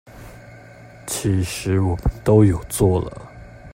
[1.05, 3.21] 其實我們都有做了